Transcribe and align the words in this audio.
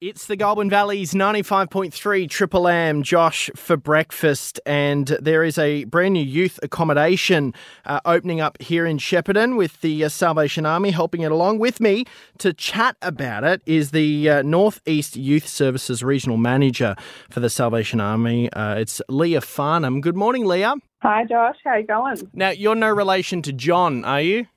It's 0.00 0.28
the 0.28 0.36
Goulburn 0.36 0.70
Valley's 0.70 1.12
95.3 1.12 2.30
Triple 2.30 2.66
M, 2.68 3.02
Josh 3.02 3.50
for 3.54 3.76
breakfast. 3.76 4.58
And 4.64 5.08
there 5.20 5.44
is 5.44 5.58
a 5.58 5.84
brand 5.84 6.14
new 6.14 6.24
youth 6.24 6.58
accommodation 6.62 7.52
uh, 7.84 8.00
opening 8.06 8.40
up 8.40 8.56
here 8.62 8.86
in 8.86 8.96
Shepparton 8.96 9.58
with 9.58 9.78
the 9.82 10.02
uh, 10.02 10.08
Salvation 10.08 10.64
Army 10.64 10.90
helping 10.90 11.20
it 11.20 11.30
along. 11.30 11.58
With 11.58 11.80
me 11.80 12.06
to 12.38 12.54
chat 12.54 12.96
about 13.02 13.44
it 13.44 13.60
is 13.66 13.90
the 13.90 14.30
uh, 14.30 14.40
Northeast 14.40 15.16
Youth 15.16 15.46
Services 15.46 16.02
Regional 16.02 16.38
Manager 16.38 16.96
for 17.28 17.40
the 17.40 17.50
Salvation 17.50 18.00
Army. 18.00 18.50
Uh, 18.54 18.76
it's 18.76 19.02
Leah 19.10 19.42
Farnham. 19.42 20.00
Good 20.00 20.16
morning, 20.16 20.46
Leah. 20.46 20.76
Hi, 21.02 21.26
Josh. 21.26 21.56
How 21.62 21.76
you 21.76 21.86
going? 21.86 22.16
Now, 22.32 22.48
you're 22.48 22.74
no 22.74 22.88
relation 22.88 23.42
to 23.42 23.52
John, 23.52 24.06
are 24.06 24.22
you? 24.22 24.46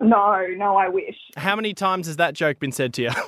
no, 0.00 0.46
no, 0.56 0.76
I 0.76 0.88
wish. 0.88 1.16
How 1.36 1.54
many 1.54 1.74
times 1.74 2.06
has 2.06 2.16
that 2.16 2.32
joke 2.32 2.60
been 2.60 2.72
said 2.72 2.94
to 2.94 3.02
you? 3.02 3.10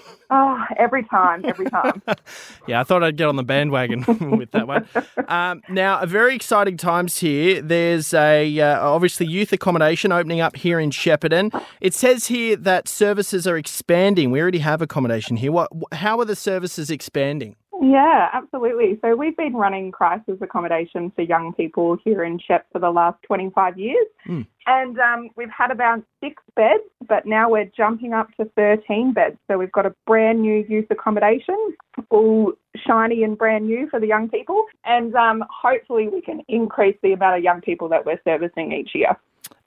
Every 0.76 1.04
time, 1.04 1.44
every 1.44 1.66
time. 1.66 2.02
yeah, 2.66 2.80
I 2.80 2.84
thought 2.84 3.02
I'd 3.02 3.16
get 3.16 3.28
on 3.28 3.36
the 3.36 3.42
bandwagon 3.42 4.04
with 4.38 4.50
that 4.52 4.66
one. 4.66 4.88
Um, 5.28 5.62
now, 5.68 6.00
a 6.00 6.06
very 6.06 6.34
exciting 6.34 6.76
times 6.76 7.18
here. 7.18 7.60
There's 7.62 8.12
a 8.14 8.60
uh, 8.60 8.88
obviously 8.88 9.26
youth 9.26 9.52
accommodation 9.52 10.12
opening 10.12 10.40
up 10.40 10.56
here 10.56 10.78
in 10.80 10.90
Shepparton. 10.90 11.62
It 11.80 11.94
says 11.94 12.26
here 12.26 12.56
that 12.56 12.88
services 12.88 13.46
are 13.46 13.56
expanding. 13.56 14.30
We 14.30 14.40
already 14.40 14.58
have 14.58 14.82
accommodation 14.82 15.36
here. 15.36 15.52
What? 15.52 15.70
How 15.92 16.18
are 16.20 16.24
the 16.24 16.36
services 16.36 16.90
expanding? 16.90 17.56
Yeah, 17.82 18.28
absolutely. 18.32 18.96
So 19.02 19.16
we've 19.16 19.36
been 19.36 19.54
running 19.54 19.90
crisis 19.90 20.36
accommodation 20.40 21.10
for 21.16 21.22
young 21.22 21.52
people 21.52 21.96
here 22.04 22.22
in 22.22 22.38
Shep 22.38 22.64
for 22.70 22.78
the 22.78 22.90
last 22.90 23.20
25 23.24 23.76
years. 23.76 24.06
Mm. 24.28 24.46
And 24.68 25.00
um, 25.00 25.30
we've 25.34 25.50
had 25.50 25.72
about 25.72 26.00
six 26.22 26.40
beds, 26.54 26.84
but 27.08 27.26
now 27.26 27.50
we're 27.50 27.68
jumping 27.76 28.12
up 28.12 28.28
to 28.36 28.44
13 28.54 29.12
beds. 29.12 29.36
So 29.48 29.58
we've 29.58 29.72
got 29.72 29.84
a 29.84 29.94
brand 30.06 30.40
new 30.40 30.64
youth 30.68 30.86
accommodation, 30.90 31.56
all 32.10 32.52
shiny 32.86 33.24
and 33.24 33.36
brand 33.36 33.66
new 33.66 33.88
for 33.90 33.98
the 33.98 34.06
young 34.06 34.28
people. 34.28 34.64
And 34.84 35.12
um, 35.16 35.42
hopefully 35.50 36.06
we 36.06 36.20
can 36.20 36.42
increase 36.46 36.96
the 37.02 37.14
amount 37.14 37.38
of 37.38 37.42
young 37.42 37.62
people 37.62 37.88
that 37.88 38.06
we're 38.06 38.20
servicing 38.24 38.70
each 38.70 38.90
year. 38.94 39.18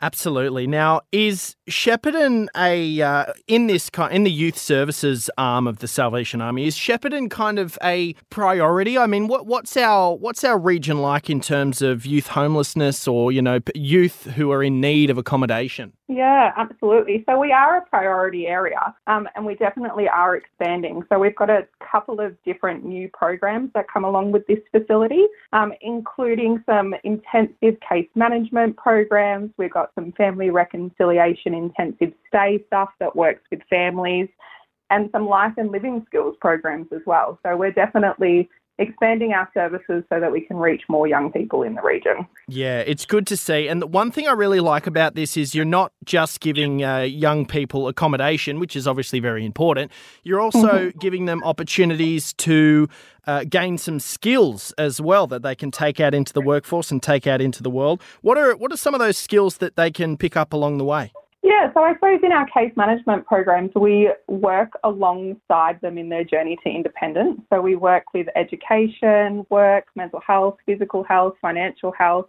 Absolutely. 0.06 0.68
Now, 0.68 1.02
is 1.12 1.56
Shepparton 1.68 2.48
a 2.56 3.02
uh, 3.02 3.34
in 3.48 3.66
this 3.66 3.90
in 4.12 4.24
the 4.24 4.32
youth 4.32 4.56
services 4.56 5.32
arm 5.36 5.66
of 5.66 5.80
the 5.80 5.88
Salvation 5.88 6.42
Army? 6.42 6.68
Is 6.68 6.76
Shepparton 6.76 7.32
kind 7.32 7.58
of 7.58 7.76
a 7.82 8.14
priority? 8.30 9.00
I 9.00 9.08
mean, 9.08 9.28
what, 9.28 9.48
what's 9.48 9.76
our 9.76 10.16
what's 10.16 10.44
our 10.44 10.60
region 10.60 11.00
like 11.00 11.28
in 11.28 11.42
terms 11.42 11.82
of 11.82 12.06
youth 12.06 12.28
homelessness 12.28 13.08
or 13.08 13.32
you 13.32 13.42
know 13.42 13.58
youth 13.74 14.26
who 14.36 14.52
are 14.52 14.62
in 14.62 14.80
need 14.80 15.10
of 15.10 15.18
accommodation? 15.18 15.94
Yeah, 16.08 16.52
absolutely. 16.56 17.24
So 17.28 17.40
we 17.40 17.52
are 17.52 17.78
a 17.78 17.82
priority 17.82 18.46
area, 18.46 18.94
um, 19.08 19.28
and 19.36 19.44
we 19.44 19.56
definitely 19.56 20.08
are 20.08 20.36
expanding. 20.36 21.02
So 21.10 21.18
we've 21.18 21.36
got 21.36 21.50
a 21.50 21.68
couple 21.92 22.20
of 22.20 22.36
different 22.44 22.86
new 22.86 23.10
programs 23.12 23.72
that 23.74 23.88
come 23.92 24.04
along 24.04 24.32
with 24.32 24.46
this 24.46 24.60
facility, 24.72 25.26
um, 25.52 25.74
including 25.82 26.64
some 26.68 26.94
intensive 27.04 27.80
case 27.90 28.08
management 28.14 28.78
programs. 28.78 29.50
We've 29.58 29.74
got 29.74 29.90
some 29.96 30.12
family 30.12 30.52
reconciliation 30.52 31.56
intensive 31.56 32.14
stay 32.28 32.64
stuff 32.68 32.90
that 33.00 33.16
works 33.16 33.42
with 33.50 33.62
families, 33.68 34.30
and 34.92 35.10
some 35.12 35.28
life 35.28 35.54
and 35.58 35.72
living 35.72 36.04
skills 36.06 36.36
programs 36.40 36.88
as 36.94 37.02
well. 37.08 37.40
So 37.44 37.58
we're 37.58 37.72
definitely 37.72 38.48
expanding 38.78 39.32
our 39.32 39.50
services 39.54 40.04
so 40.10 40.20
that 40.20 40.32
we 40.32 40.42
can 40.42 40.58
reach 40.58 40.84
more 40.90 41.08
young 41.08 41.32
people 41.32 41.64
in 41.64 41.76
the 41.76 41.82
region. 41.82 42.28
Yeah, 42.48 42.80
it's 42.80 43.06
good 43.06 43.26
to 43.28 43.38
see. 43.38 43.68
And 43.68 43.82
the 43.82 43.88
one 43.88 44.12
thing 44.12 44.28
I 44.28 44.34
really 44.34 44.60
like 44.60 44.86
about 44.86 45.16
this 45.16 45.38
is 45.38 45.56
you're 45.56 45.66
not 45.66 45.94
just 46.04 46.42
giving 46.42 46.84
uh, 46.84 47.00
young 47.00 47.46
people 47.46 47.88
accommodation, 47.88 48.60
which 48.60 48.76
is 48.76 48.88
obviously 48.88 49.20
very 49.20 49.46
important. 49.46 49.92
You're 50.24 50.42
also 50.42 50.68
mm-hmm. 50.68 51.00
giving 51.00 51.26
them 51.26 51.44
opportunities 51.44 52.34
to 52.34 52.90
uh, 53.28 53.46
gain 53.46 53.78
some 53.78 54.00
skills 54.00 54.74
as 54.78 55.00
well 55.00 55.26
that 55.28 55.42
they 55.42 55.56
can 55.56 55.72
take 55.72 56.00
out 56.00 56.14
into 56.14 56.34
the 56.34 56.42
workforce 56.42 56.92
and 56.92 57.02
take 57.02 57.26
out 57.26 57.42
into 57.42 57.64
the 57.64 57.70
world. 57.70 58.02
What 58.22 58.38
are 58.38 58.56
what 58.56 58.72
are 58.72 58.78
some 58.78 58.94
of 58.94 59.00
those 59.00 59.18
skills 59.18 59.58
that 59.58 59.76
they 59.76 59.90
can 59.90 60.18
pick 60.18 60.36
up 60.36 60.54
along 60.54 60.78
the 60.78 60.86
way? 60.86 61.12
Yeah, 61.46 61.72
so 61.76 61.82
I 61.82 61.94
suppose 61.94 62.22
in 62.24 62.32
our 62.32 62.48
case 62.48 62.72
management 62.76 63.28
programs, 63.28 63.70
we 63.76 64.10
work 64.28 64.72
alongside 64.84 65.80
them 65.80 66.00
in 66.00 66.10
their 66.10 66.24
journey 66.24 66.58
to 66.64 66.70
independence. 66.72 67.40
So 67.52 67.62
we 67.62 67.76
work 67.76 68.16
with 68.16 68.26
education, 68.36 69.46
work, 69.52 69.86
mental 69.96 70.20
health, 70.26 70.58
physical 70.66 71.04
health, 71.04 71.36
financial 71.44 71.92
health. 71.92 72.26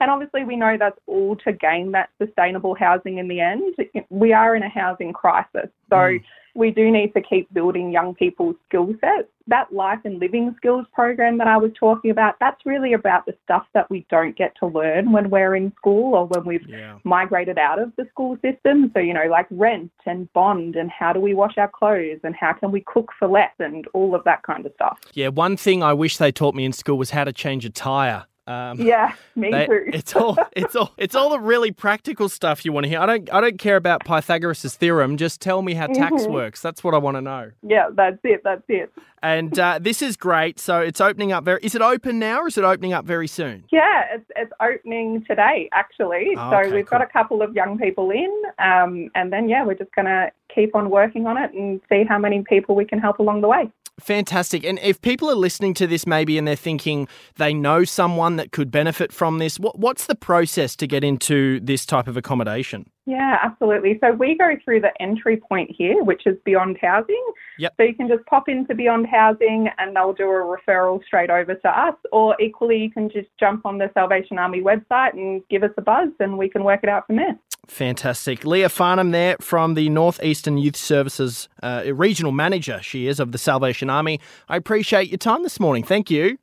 And 0.00 0.10
obviously, 0.10 0.44
we 0.44 0.56
know 0.56 0.76
that's 0.78 0.98
all 1.06 1.34
to 1.36 1.52
gain 1.52 1.92
that 1.92 2.10
sustainable 2.20 2.74
housing 2.74 3.16
in 3.16 3.26
the 3.26 3.40
end. 3.40 3.74
We 4.10 4.34
are 4.34 4.54
in 4.54 4.62
a 4.62 4.68
housing 4.68 5.14
crisis. 5.14 5.70
So 5.88 5.96
mm 5.96 6.20
we 6.54 6.70
do 6.70 6.90
need 6.90 7.14
to 7.14 7.22
keep 7.22 7.52
building 7.52 7.90
young 7.90 8.14
people's 8.14 8.56
skill 8.68 8.94
sets. 9.00 9.28
That 9.48 9.72
life 9.72 9.98
and 10.04 10.20
living 10.20 10.54
skills 10.56 10.86
program 10.92 11.38
that 11.38 11.48
I 11.48 11.56
was 11.56 11.72
talking 11.78 12.10
about, 12.10 12.36
that's 12.38 12.64
really 12.64 12.92
about 12.92 13.26
the 13.26 13.34
stuff 13.44 13.66
that 13.74 13.90
we 13.90 14.06
don't 14.08 14.36
get 14.36 14.54
to 14.60 14.66
learn 14.66 15.12
when 15.12 15.30
we're 15.30 15.56
in 15.56 15.72
school 15.76 16.14
or 16.14 16.26
when 16.26 16.44
we've 16.44 16.68
yeah. 16.68 16.98
migrated 17.04 17.58
out 17.58 17.80
of 17.80 17.92
the 17.96 18.06
school 18.10 18.36
system. 18.42 18.90
So, 18.94 19.00
you 19.00 19.14
know, 19.14 19.26
like 19.28 19.46
rent 19.50 19.90
and 20.06 20.32
bond 20.32 20.76
and 20.76 20.90
how 20.90 21.12
do 21.12 21.20
we 21.20 21.34
wash 21.34 21.58
our 21.58 21.68
clothes 21.68 22.20
and 22.22 22.36
how 22.36 22.52
can 22.52 22.70
we 22.70 22.82
cook 22.86 23.10
for 23.18 23.26
less 23.26 23.52
and 23.58 23.86
all 23.94 24.14
of 24.14 24.22
that 24.24 24.42
kind 24.44 24.64
of 24.64 24.72
stuff. 24.74 24.98
Yeah, 25.14 25.28
one 25.28 25.56
thing 25.56 25.82
I 25.82 25.92
wish 25.92 26.18
they 26.18 26.30
taught 26.30 26.54
me 26.54 26.64
in 26.64 26.72
school 26.72 26.98
was 26.98 27.10
how 27.10 27.24
to 27.24 27.32
change 27.32 27.64
a 27.64 27.70
tyre. 27.70 28.26
Um, 28.46 28.80
yeah, 28.80 29.14
me 29.36 29.50
they, 29.50 29.66
too. 29.66 29.84
it's 29.92 30.16
all 30.16 30.36
it's 30.56 30.74
all 30.74 30.92
it's 30.96 31.14
all 31.14 31.30
the 31.30 31.38
really 31.38 31.70
practical 31.70 32.28
stuff 32.28 32.64
you 32.64 32.72
want 32.72 32.84
to 32.84 32.90
hear. 32.90 33.00
I 33.00 33.06
don't 33.06 33.32
I 33.32 33.40
don't 33.40 33.58
care 33.58 33.76
about 33.76 34.04
Pythagoras' 34.04 34.74
theorem. 34.74 35.16
Just 35.16 35.40
tell 35.40 35.62
me 35.62 35.74
how 35.74 35.86
tax 35.86 36.22
mm-hmm. 36.22 36.32
works. 36.32 36.60
That's 36.60 36.82
what 36.82 36.94
I 36.94 36.98
want 36.98 37.16
to 37.16 37.20
know. 37.20 37.52
Yeah, 37.62 37.90
that's 37.94 38.18
it. 38.24 38.42
That's 38.42 38.62
it. 38.68 38.92
And 39.22 39.56
uh, 39.56 39.78
this 39.80 40.02
is 40.02 40.16
great. 40.16 40.58
So 40.58 40.80
it's 40.80 41.00
opening 41.00 41.30
up 41.30 41.44
very. 41.44 41.60
Is 41.62 41.76
it 41.76 41.82
open 41.82 42.18
now, 42.18 42.40
or 42.40 42.48
is 42.48 42.58
it 42.58 42.64
opening 42.64 42.92
up 42.92 43.04
very 43.04 43.28
soon? 43.28 43.64
Yeah, 43.70 44.02
it's 44.12 44.30
it's 44.34 44.52
opening 44.60 45.24
today 45.28 45.68
actually. 45.72 46.34
Oh, 46.36 46.50
so 46.50 46.58
okay, 46.58 46.72
we've 46.72 46.86
cool. 46.86 46.98
got 46.98 47.08
a 47.08 47.12
couple 47.12 47.42
of 47.42 47.54
young 47.54 47.78
people 47.78 48.10
in, 48.10 48.42
um, 48.58 49.08
and 49.14 49.32
then 49.32 49.48
yeah, 49.48 49.64
we're 49.64 49.74
just 49.74 49.94
gonna 49.94 50.32
keep 50.52 50.74
on 50.74 50.90
working 50.90 51.26
on 51.26 51.36
it 51.36 51.52
and 51.52 51.80
see 51.88 52.02
how 52.08 52.18
many 52.18 52.42
people 52.42 52.74
we 52.74 52.84
can 52.84 52.98
help 52.98 53.20
along 53.20 53.40
the 53.40 53.48
way. 53.48 53.70
Fantastic. 54.00 54.64
And 54.64 54.78
if 54.80 55.00
people 55.00 55.30
are 55.30 55.36
listening 55.36 55.74
to 55.74 55.86
this 55.86 56.06
maybe 56.06 56.38
and 56.38 56.48
they're 56.48 56.56
thinking 56.56 57.08
they 57.36 57.52
know 57.52 57.84
someone 57.84 58.36
that 58.36 58.50
could 58.50 58.70
benefit 58.70 59.12
from 59.12 59.38
this, 59.38 59.60
what, 59.60 59.78
what's 59.78 60.06
the 60.06 60.14
process 60.14 60.74
to 60.76 60.86
get 60.86 61.04
into 61.04 61.60
this 61.60 61.84
type 61.84 62.08
of 62.08 62.16
accommodation? 62.16 62.90
Yeah, 63.04 63.38
absolutely. 63.42 63.98
So 64.00 64.12
we 64.12 64.36
go 64.38 64.54
through 64.64 64.80
the 64.80 64.92
entry 65.00 65.36
point 65.36 65.70
here, 65.76 66.04
which 66.04 66.22
is 66.24 66.36
Beyond 66.44 66.78
Housing. 66.80 67.24
Yep. 67.58 67.74
So 67.76 67.82
you 67.82 67.94
can 67.94 68.06
just 68.06 68.24
pop 68.26 68.48
into 68.48 68.74
Beyond 68.74 69.08
Housing 69.08 69.68
and 69.78 69.96
they'll 69.96 70.12
do 70.12 70.24
a 70.24 70.56
referral 70.56 71.02
straight 71.04 71.30
over 71.30 71.54
to 71.54 71.68
us. 71.68 71.96
Or 72.12 72.40
equally, 72.40 72.78
you 72.78 72.90
can 72.90 73.10
just 73.10 73.28
jump 73.40 73.66
on 73.66 73.78
the 73.78 73.90
Salvation 73.92 74.38
Army 74.38 74.60
website 74.60 75.14
and 75.14 75.42
give 75.50 75.64
us 75.64 75.72
a 75.76 75.82
buzz 75.82 76.10
and 76.20 76.38
we 76.38 76.48
can 76.48 76.62
work 76.62 76.80
it 76.84 76.88
out 76.88 77.06
from 77.08 77.16
there. 77.16 77.36
Fantastic. 77.66 78.44
Leah 78.44 78.68
Farnham 78.68 79.10
there 79.10 79.36
from 79.40 79.74
the 79.74 79.88
Northeastern 79.88 80.58
Youth 80.58 80.76
Services 80.76 81.48
uh, 81.62 81.82
Regional 81.92 82.32
Manager, 82.32 82.80
she 82.82 83.06
is, 83.08 83.18
of 83.18 83.32
the 83.32 83.38
Salvation 83.38 83.90
Army. 83.90 84.20
I 84.48 84.56
appreciate 84.56 85.10
your 85.10 85.18
time 85.18 85.42
this 85.42 85.58
morning. 85.58 85.82
Thank 85.82 86.10
you. 86.10 86.38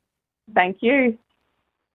Thank 0.54 0.78
you. 0.80 1.18